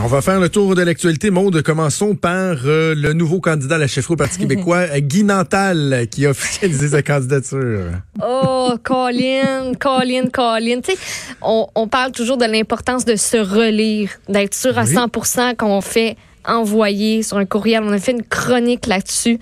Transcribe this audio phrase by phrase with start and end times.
[0.00, 1.30] On va faire le tour de l'actualité.
[1.30, 6.06] Maude, commençons par euh, le nouveau candidat à la chefferie au Parti québécois, Guy Nantal,
[6.10, 7.90] qui a officialisé sa candidature.
[8.22, 10.80] Oh, Colin, Colin, Colin.
[10.80, 10.98] Tu sais,
[11.42, 14.94] on, on parle toujours de l'importance de se relire, d'être sûr à Oui.
[14.94, 17.82] 100% qu'on fait envoyer sur un courriel.
[17.84, 19.38] On a fait une chronique là-dessus.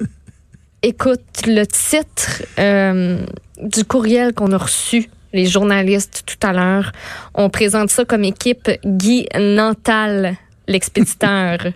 [0.82, 3.24] Écoute, le titre euh,
[3.62, 6.92] du courriel qu'on a reçu, les journalistes tout à l'heure,
[7.34, 10.36] on présente ça comme équipe Guy Nantal,
[10.66, 11.58] l'expéditeur.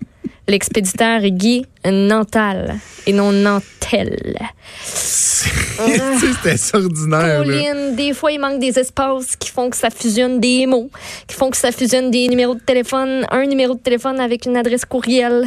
[0.46, 2.76] L'expéditeur Guy Nantal
[3.06, 4.36] et non Nantel.
[4.82, 5.48] C'est
[6.42, 7.42] c'est extraordinaire.
[7.42, 10.90] Pauline, des fois, il manque des espaces qui font que ça fusionne des mots,
[11.26, 14.58] qui font que ça fusionne des numéros de téléphone, un numéro de téléphone avec une
[14.58, 15.46] adresse courriel.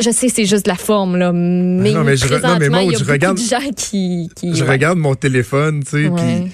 [0.00, 1.30] Je sais, c'est juste la forme, là.
[1.34, 4.30] Mais, non, mais je non, mais a je regarde- de gens qui...
[4.36, 4.70] qui Je ouais.
[4.70, 6.50] regarde mon téléphone, tu sais, puis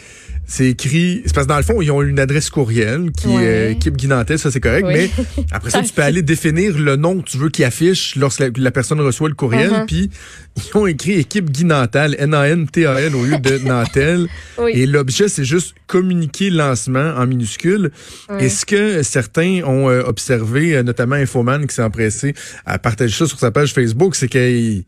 [0.46, 1.22] c'est écrit.
[1.24, 3.42] C'est parce que dans le fond, ils ont une adresse courriel qui Ouais.
[3.42, 4.92] est euh, équipe Guy Nantel, ça c'est correct, Oui.
[4.94, 5.10] mais
[5.52, 8.48] après ça, tu peux aller définir le nom que tu veux qu'il affiche lorsque la,
[8.56, 9.86] la personne reçoit le courriel, Uh-huh.
[9.86, 10.10] puis
[10.56, 14.26] ils ont écrit équipe Guy Nantal, N-A-N-T-A-L au lieu de Nantel.
[14.58, 14.72] Oui.
[14.74, 17.90] Et l'objet, c'est juste communiquer lancement en minuscule.
[18.28, 18.44] Ouais.
[18.44, 22.34] Et ce que certains ont euh, observé, euh, notamment Infoman qui s'est empressé
[22.66, 24.84] à partager ça sur sa page Facebook, c'est qu'ils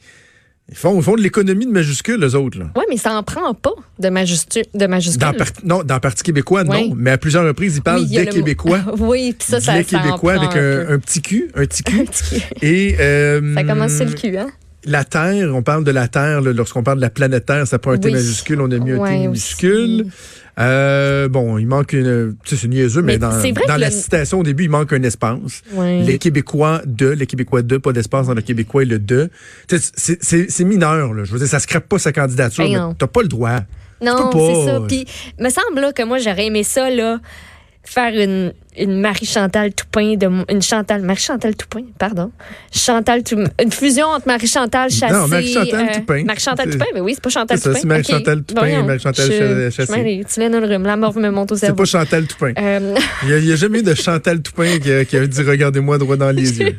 [0.68, 2.58] ils font, ils font de l'économie de majuscules, eux autres.
[2.58, 5.20] Ouais, mais ça en prend pas de, majuscule, de majuscule.
[5.20, 5.32] Dans,
[5.78, 6.88] non, dans le Parti québécois, Oui.
[6.90, 6.94] non.
[6.96, 8.80] Mais à plusieurs reprises, ils parlent Oui, des le Québécois.
[8.98, 10.56] oui, puis ça, ça, des ça en Québécois prend avec
[10.90, 12.04] un petit cul, un petit Un cul.
[12.06, 12.42] petit cul.
[12.66, 14.48] Et euh, Ça commence sur le cul, hein?
[14.86, 17.92] La Terre, on parle de la Terre, lorsqu'on parle de la planète Terre, ça prend
[17.92, 20.06] un T majuscule, on a mis un Ouais, T minuscule.
[20.58, 22.34] Euh, bon, il manque une.
[22.44, 25.02] Tu sais, c'est niaiseux, mais, Mais dans, la le- citation au début, il manque un
[25.02, 25.62] espace.
[25.72, 26.00] Ouais.
[26.02, 29.28] Les Québécois de, les Québécois de, pas d'espace dans le Québécois et le de.
[29.68, 31.24] Tu sais, C'est mineur, là.
[31.24, 32.94] Je veux dire, ça scrape pas sa candidature, Ben mais non.
[32.94, 33.58] t'as pas le droit.
[34.00, 34.80] Non, c'est ça.
[34.88, 35.04] Puis,
[35.38, 37.18] me semble là, que moi, j'aurais aimé ça, là,
[37.82, 42.30] faire une, une Marie-Chantal Toupin, de, une Chantal, Marie-Chantal Toupin, pardon.
[42.72, 45.12] Chantal Toupin, une fusion entre Marie-Chantal Chassé.
[45.12, 46.24] Non, Marie-Chantal Toupin.
[46.24, 47.78] Marie-Chantal C'est- Toupin, mais oui, c'est pas Chantal c'est Toupin.
[47.80, 48.46] c'est Marie-Chantal Ok.
[48.46, 50.24] Toupin et Marie-Chantal je- Cha- je Chassé.
[50.32, 51.76] Tu l'as dans le rhume, la mort me monte au C'est cerveau.
[51.78, 52.52] pas Chantal Toupin.
[52.58, 52.94] Euh,
[53.24, 56.16] Il n'y a, jamais eu de Chantal Toupin qui a, qui a dit Regardez-moi droit
[56.16, 56.76] dans les yeux.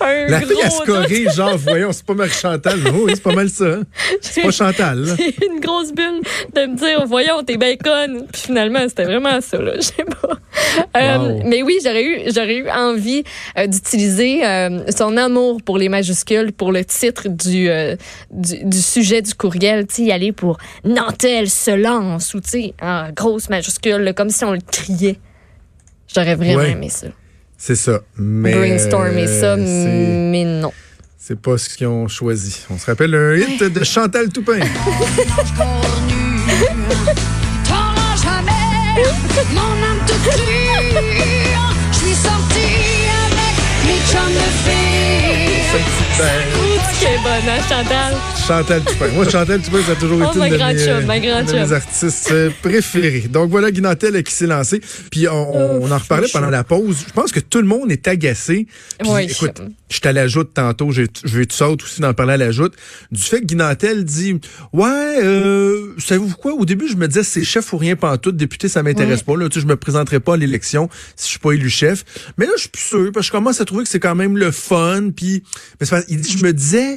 [0.00, 0.86] un La fille, doute.
[0.86, 2.78] corrige, genre, voyons, c'est pas Marie-Chantal.
[2.88, 3.78] Oh, oui, c'est pas mal ça.
[4.20, 5.04] C'est pas Chantal.
[5.18, 6.20] J'ai une grosse bulle
[6.54, 8.24] de me dire, voyons, t'es conne.
[8.32, 9.72] Puis finalement, c'était vraiment ça, là.
[9.76, 10.28] Je sais pas.
[10.96, 11.42] Euh, Wow.
[11.46, 13.22] mais oui, j'aurais eu, j'aurais eu envie
[13.56, 17.96] euh, d'utiliser euh, son amour pour les majuscules, pour le titre du, euh,
[18.30, 19.86] du, du sujet du courriel.
[19.86, 24.30] Tu sais, y aller pour Nantel se lance ou, tu sais, en grosse majuscule, comme
[24.30, 25.18] si on le criait.
[26.14, 26.70] J'aurais vraiment Ouais.
[26.72, 27.08] aimé ça.
[27.56, 28.00] C'est ça.
[28.16, 28.52] Mais.
[28.54, 30.72] Brainstormer ça, euh, mais non.
[31.18, 32.60] C'est pas ce qu'ils ont choisi.
[32.70, 34.60] On se rappelle un hit de Chantal Toupin.
[38.22, 39.04] Jamais
[39.54, 39.74] mon
[46.20, 46.67] avec
[47.02, 48.14] est bonne, hein, Chantal?
[48.46, 49.08] Chantal Toupin.
[49.08, 51.46] Moi, Chantal Toupin, ça a toujours Oh, été ma une de, grande mes, chum, une
[51.46, 53.24] de mes artistes euh, préférés.
[53.28, 54.80] Donc voilà Guy Nantel qui s'est lancé.
[55.10, 56.38] Puis on, on en reparlait chaud.
[56.38, 57.04] pendant la pause.
[57.06, 58.66] Je pense que tout le monde est agacé.
[58.98, 59.24] Puis, Oui.
[59.30, 59.60] écoute,
[59.90, 60.90] je à la joute tantôt.
[60.90, 62.74] Je vais tout saute aussi d'en parler à la joute.
[63.12, 64.40] Du fait que Guy Nantel dit
[64.72, 64.88] Ouais,
[65.22, 66.52] euh, savez-vous quoi?
[66.54, 68.36] Au début, je me disais c'est chef ou rien pantoute.
[68.36, 69.36] Député, ça m'intéresse pas.
[69.36, 72.04] Là, tu sais, je me présenterai pas à l'élection si je suis pas élu chef.
[72.38, 74.14] Mais là, je suis plus sûr parce que je commence à trouver que c'est quand
[74.14, 75.10] même le fun.
[75.14, 75.42] Puis,
[75.80, 76.87] mais parce- il dit, je me disais,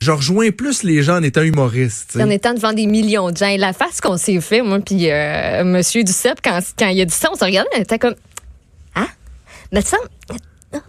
[0.00, 2.18] je rejoins plus les gens en étant humoriste.
[2.20, 3.54] En étant devant des millions de gens.
[3.56, 7.14] La face qu'on s'est fait, moi, puis euh, Monsieur Duceppe, quand, quand il a dit
[7.14, 8.14] ça, on s'est regardé, on était comme
[8.94, 9.08] Ah?
[9.72, 9.96] Mais ça.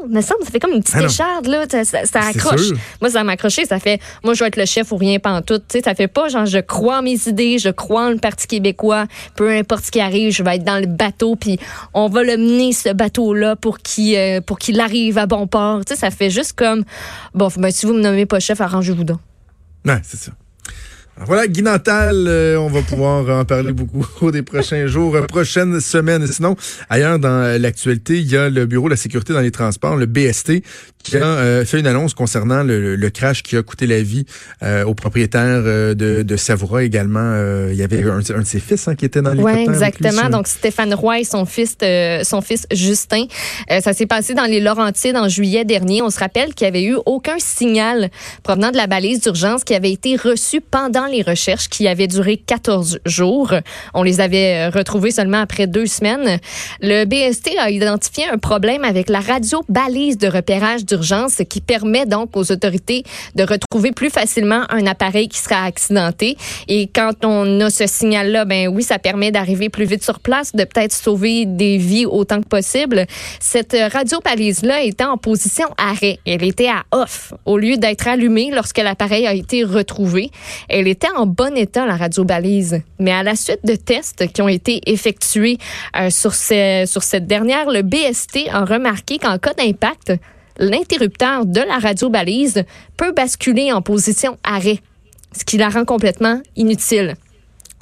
[0.08, 1.66] Me semble, ça fait comme une petite Ah écharde, là.
[1.70, 2.70] Ça, ça- ça C'est accroche.
[3.02, 3.66] Moi, ça m'a accroché.
[3.66, 5.64] Ça fait, moi, je vais être le chef ou rien pantoute.
[5.68, 8.18] Tu sais, ça fait pas, genre, je crois en mes idées, je crois en le
[8.18, 9.06] Parti québécois.
[9.36, 11.60] Peu importe ce qui arrive, je vais être dans le bateau, puis
[11.94, 15.84] on va le mener, ce bateau-là, pour qu'il euh, pour qu'il arrive à bon port.
[15.86, 16.84] Tu sais, ça fait juste comme,
[17.34, 19.20] bon, ben, si vous me nommez pas chef, arrangez-vous donc.
[19.86, 20.32] Ouais, c'est ça.
[21.26, 25.24] Voilà, Guy Nantal, euh, on va pouvoir en parler beaucoup au des prochains jours, euh,
[25.24, 26.28] prochaines semaines.
[26.28, 26.56] Sinon,
[26.90, 29.96] ailleurs dans euh, l'actualité, il y a le Bureau de la sécurité dans les transports,
[29.96, 30.62] le BST,
[31.04, 34.26] qui a euh, fait une annonce concernant le, le crash qui a coûté la vie
[34.62, 37.36] euh, au propriétaire de, de Savoura également.
[37.70, 39.66] Il y avait un, un de ses fils hein, qui était dans Oui, l'hélicoptère.
[39.66, 40.30] lui, exactement.
[40.30, 41.78] Donc Stéphane Roy et son fils,
[42.24, 43.26] son fils Justin.
[43.82, 46.02] Ça s'est passé dans les Laurentides en juillet dernier.
[46.04, 48.10] On se rappelle qu'il n'y avait eu aucun signal
[48.44, 52.38] provenant de la balise d'urgence qui avait été reçu pendant les recherches qui avaient duré
[52.38, 53.54] 14 jours.
[53.94, 56.40] On les avait retrouvés seulement après deux semaines.
[56.82, 62.06] Le BST a identifié un problème avec la radio balise de repérage d'urgence qui permet
[62.06, 63.04] donc aux autorités
[63.36, 66.38] de retrouver plus facilement un appareil qui sera accidenté.
[66.68, 70.56] Et quand on a ce signal-là, ben oui, ça permet d'arriver plus vite sur place,
[70.56, 73.06] de peut-être sauver des vies autant que possible.
[73.40, 76.20] Cette radio balise-là était en position arrêt.
[76.26, 80.32] Elle était à off au lieu d'être allumée lorsque l'appareil a été retrouvé.
[80.70, 82.82] Elle était en bon état, la radio balise.
[83.00, 85.58] Mais à la suite de tests qui ont été effectués
[85.96, 90.14] euh, sur, sur cette dernière, le BST a remarqué qu'en cas d'impact,
[90.58, 92.64] l'interrupteur de la radio balise
[92.98, 94.80] peut basculer en position arrêt,
[95.38, 97.16] ce qui la rend complètement inutile.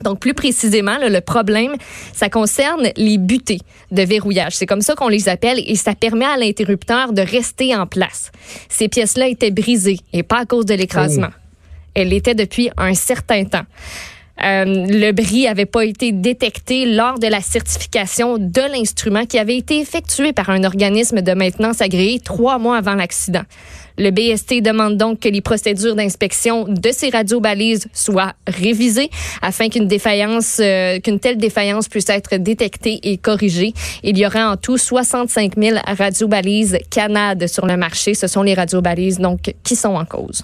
[0.04, 1.76] Donc, plus précisément, le problème,
[2.14, 3.62] ça concerne les butées
[3.92, 4.58] de verrouillage.
[4.58, 8.32] C'est comme ça qu'on les appelle et ça permet à l'interrupteur de rester en place.
[8.68, 11.30] Ces pièces-là étaient brisées et pas à cause de l'écrasement.
[11.32, 11.45] Oh.
[11.96, 13.66] Elles l'étaient depuis un certain temps.
[14.44, 19.58] Euh, le bris n'avait pas été détecté lors de la certification de l'instrument qui avait
[19.58, 23.44] été effectué par un organisme de maintenance agréé trois mois avant l'accident.
[23.98, 29.10] Le BST demande donc que les procédures d'inspection de ces radiobalises soient révisées
[29.42, 33.74] afin qu'une défaillance, euh, qu'une telle défaillance puisse être détectée et corrigée.
[34.04, 38.14] Il y aura en tout 65 000 radiobalises Canade sur le marché.
[38.16, 40.44] Ce sont les radiobalises donc qui sont en cause.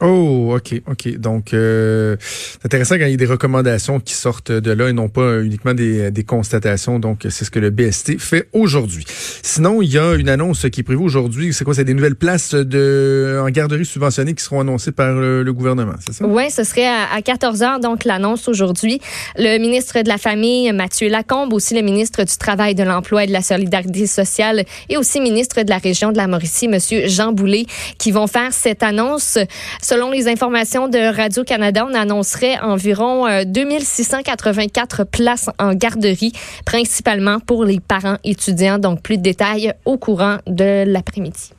[0.00, 1.16] Oh, OK, OK.
[1.18, 4.92] Donc, euh, c'est intéressant quand il y a des recommandations qui sortent de là et
[4.92, 6.98] non pas uniquement des, des constatations.
[6.98, 9.04] Donc, c'est ce que le BST fait aujourd'hui.
[9.42, 11.54] Sinon, il y a une annonce qui est prévue aujourd'hui.
[11.54, 11.74] C'est quoi?
[11.74, 16.12] C'est des nouvelles places de en garderie subventionnées qui seront annoncées par le, gouvernement, c'est
[16.12, 16.26] ça?
[16.26, 19.00] Oui, ce serait à, 14 heures, donc l'annonce aujourd'hui.
[19.36, 23.26] Le ministre de la Famille, Mathieu Lacombe, aussi le ministre du Travail, de l'Emploi et
[23.26, 27.32] de la Solidarité sociale et aussi ministre de la région de la Mauricie, Monsieur Jean
[27.32, 27.64] Boulet,
[27.98, 29.38] qui vont faire cette annonce
[29.88, 36.32] Selon les informations de Radio-Canada, on annoncerait environ 2684 euh, places en garderie,
[36.64, 38.80] principalement pour les parents étudiants.
[38.80, 41.52] Donc, plus de détails au courant de l'après-midi.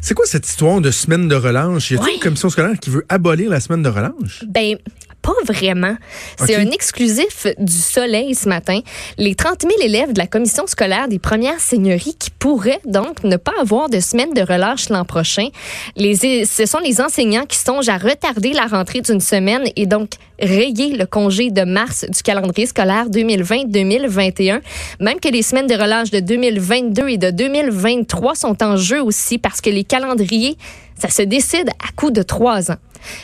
[0.00, 1.90] C'est quoi cette histoire de semaine de relâche?
[1.90, 4.44] Y a-t-il une commission scolaire qui veut abolir la semaine de relâche?
[4.48, 4.78] Ben,
[5.22, 5.96] pas vraiment.
[6.38, 8.80] C'est un exclusif du Soleil ce matin.
[9.16, 13.36] Les 30 000 élèves de la commission scolaire des premières seigneuries qui pourraient donc ne
[13.36, 15.48] pas avoir de semaine de relâche l'an prochain.
[15.96, 20.10] Les, ce sont les enseignants qui songent à retarder la rentrée d'une semaine et donc
[20.40, 24.60] rayer le congé de mars du calendrier scolaire 2020-2021.
[25.00, 29.38] Même que les semaines de relâche de 2022 et de 2023 sont en jeu aussi
[29.38, 30.56] parce que les calendriers,
[30.96, 32.76] ça se décide à coup de trois ans.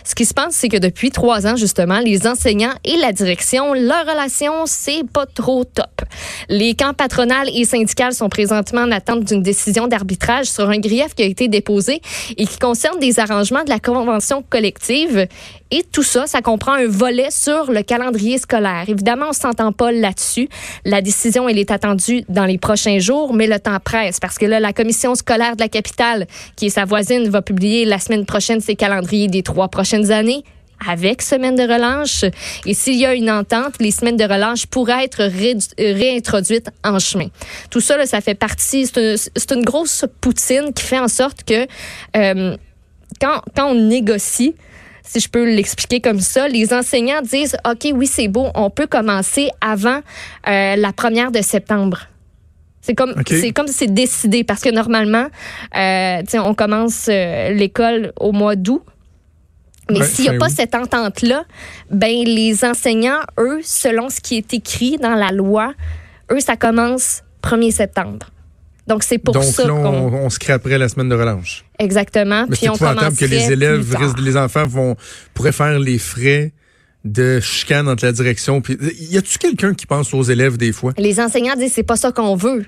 [0.04, 3.74] Ce qui se passe, c'est que depuis trois ans, justement, les enseignants et la direction,
[3.74, 6.02] leur relation, c'est pas trop top.
[6.48, 11.14] Les camps patronales et syndicales sont présentement en attente d'une décision d'arbitrage sur un grief
[11.14, 12.00] qui a été déposé
[12.36, 15.26] et qui concerne des arrangements de la convention collective.
[15.76, 18.84] Et tout ça, ça comprend un volet sur le calendrier scolaire.
[18.86, 20.48] Évidemment, on s'entend pas là-dessus.
[20.84, 24.46] La décision, elle est attendue dans les prochains jours, mais le temps presse parce que
[24.46, 28.24] là, la commission scolaire de la capitale, qui est sa voisine, va publier la semaine
[28.24, 30.44] prochaine ses calendriers des trois prochaines années
[30.88, 32.24] avec semaine de relâche.
[32.66, 35.28] Et s'il y a une entente, les semaines de relâche pourraient être
[35.76, 37.30] réintroduites en chemin.
[37.70, 41.66] Tout ça, ça fait partie, c'est une, grosse poutine qui fait en sorte que
[42.16, 42.56] euh,
[43.20, 44.54] quand, quand on négocie,
[45.04, 48.86] si je peux l'expliquer comme ça, les enseignants disent, OK, oui, c'est beau, on peut
[48.86, 50.00] commencer avant
[50.48, 52.08] euh, la première de septembre.
[52.80, 55.28] C'est comme c'est comme c'est décidé parce que normalement,
[55.74, 58.82] euh, on commence euh, l'école au mois d'août.
[59.90, 61.44] Mais s'il n'y a pas cette entente-là,
[61.90, 65.74] ben les enseignants, eux, selon ce qui est écrit dans la loi,
[66.30, 68.26] eux, ça commence 1er septembre.
[68.86, 69.72] Donc, c'est pour ça qu'on...
[69.72, 71.64] on, on scraperait la semaine de relâche.
[71.78, 72.46] Exactement.
[72.48, 74.96] Mais puis on que les élèves, les enfants vont
[75.32, 76.52] pourraient faire les frais
[77.04, 78.60] de chicane entre la direction.
[78.60, 78.78] Puis,
[79.10, 80.92] y a-tu quelqu'un qui pense aux élèves des fois?
[80.96, 82.66] Les enseignants disent c'est pas ça qu'on veut.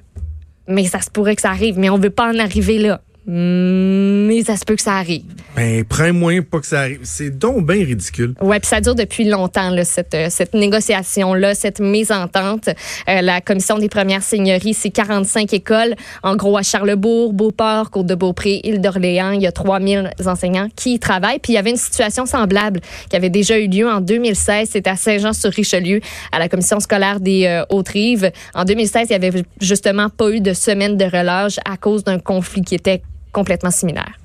[0.69, 3.01] Mais ça se pourrait que ça arrive, mais on veut pas en arriver là.
[3.27, 5.25] Mais ça se peut que ça arrive.
[5.57, 7.01] Ben, prends moins pas que ça arrive.
[7.03, 8.35] C'est donc bien ridicule.
[8.41, 12.69] Ouais, puis ça dure depuis longtemps, là, cette, euh, cette négociation-là, cette mésentente.
[13.09, 15.97] Euh, la Commission des premières seigneuries, c'est 45 écoles.
[16.23, 21.41] En gros, à Charlebourg, Beauport, Côte-de-Beaupré, Île-d'Orléans, il y a 3000 enseignants qui y travaillent.
[21.41, 24.69] Puis il y avait une situation semblable qui avait déjà eu lieu en 2016.
[24.71, 28.31] C'était à Saint-Jean-sur-Richelieu, à la Commission scolaire des euh, Hautes-Rives.
[28.55, 32.19] En 2016, il n'y avait justement pas eu de semaine de relâche à cause d'un
[32.19, 33.03] conflit qui était
[33.37, 34.19] complètement similaire.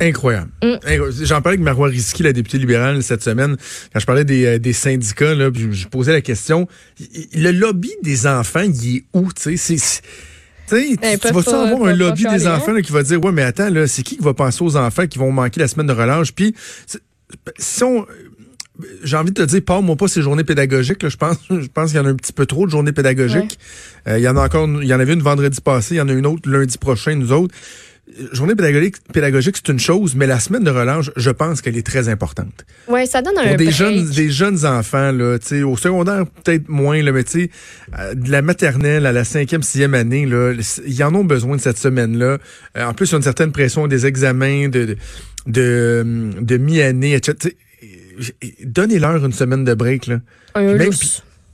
[0.00, 0.50] Incroyable.
[0.64, 1.22] Mm.
[1.22, 3.56] J'en parlais avec Marois Risky, la députée libérale, cette semaine,
[3.92, 6.66] quand je parlais des, euh, syndicats, là, je, posais la question.
[7.34, 9.28] Le lobby des enfants, il est où?
[9.32, 9.76] Tu sais,
[10.68, 13.86] tu, ben, vas-tu avoir un lobby des enfants qui va dire Ouais, mais attends, là,
[13.86, 16.32] c'est qui qui va penser aux enfants qui vont manquer la semaine de relâche?
[16.32, 16.54] Puis,
[17.58, 18.06] si on
[19.02, 21.02] j'ai envie de te dire, parle-moi pas ces journées pédagogiques.
[21.02, 21.08] Là.
[21.08, 23.58] Je pense, je pense qu'il y en a un petit peu trop de journées pédagogiques.
[24.08, 26.00] Euh, il y en a encore, il y en avait une vendredi passé, il y
[26.00, 27.54] en a une autre lundi prochain, nous autres.
[28.32, 31.86] Journée pédagogique, pédagogique c'est une chose, mais la semaine de relâche, je pense qu'elle est
[31.86, 32.64] très importante.
[32.88, 33.76] Ouais, ça donne un Pour des break.
[33.76, 37.50] jeunes, des jeunes enfants, là, tu sais, au secondaire, peut-être moins, là, mais tu sais,
[37.98, 40.52] euh, de la maternelle à la cinquième, sixième année, là,
[40.86, 42.38] ils en ont besoin de cette semaine-là.
[42.76, 44.96] Euh, en plus, il y a une certaine pression des examens, de, de,
[45.46, 47.54] de, de mi-année, etc.
[48.64, 50.20] Donnez-leur une semaine de break, là.
[50.54, 50.90] Un Même.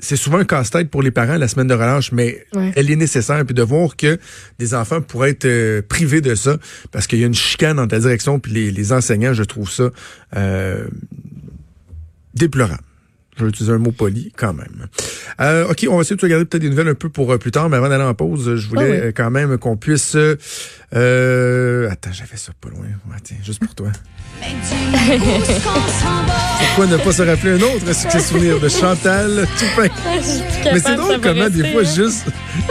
[0.00, 2.72] C'est souvent un casse-tête pour les parents la semaine de relâche, mais Ouais.
[2.76, 3.44] elle est nécessaire.
[3.44, 4.18] Puis de voir que
[4.58, 6.56] des enfants pourraient être euh, privés de ça
[6.92, 9.70] parce qu'il y a une chicane dans ta direction, puis les, les enseignants, je trouve
[9.70, 9.90] ça
[10.36, 10.86] euh,
[12.34, 12.82] déplorable.
[13.38, 14.86] Je vais utiliser un mot poli quand même.
[15.40, 17.50] Euh, OK, on va essayer de regarder peut-être des nouvelles un peu pour euh, plus
[17.52, 18.98] tard, mais avant d'aller en pause, je voulais Ah oui.
[19.08, 20.16] euh, quand même qu'on puisse...
[20.16, 22.80] euh, attends, j'avais ça pas loin.
[23.10, 23.88] Ouais, tiens, juste pour toi.
[26.58, 29.88] Pourquoi ne pas se rappeler un autre succès souvenir de Chantal Toupin?
[30.72, 32.26] Mais c'est drôle comment des fois juste,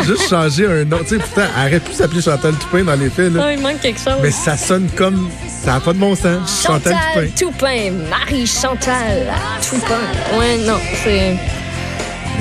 [0.06, 1.00] juste changer un nom.
[1.00, 3.42] Tu sais, pourtant, elle aurait pu s'appeler Chantal Toupin dans les faits, là.
[3.46, 4.20] Non, il manque quelque chose.
[4.22, 5.30] Mais ça sonne comme.
[5.64, 6.64] Ça n'a pas de bon sens.
[6.66, 7.52] Chantal, Chantal Toupin.
[7.52, 7.92] Toupin.
[8.10, 9.28] Marie Chantal
[9.70, 10.38] Toupin.
[10.40, 11.36] Ouais, non, c'est.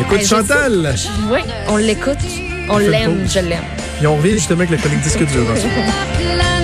[0.00, 0.94] Écoute, Hey, je Chantal!
[1.30, 2.18] Oui, on l'écoute.
[2.68, 3.64] On l'aime, je l'aime.
[3.98, 5.46] Puis on revient justement avec la chronique disque dur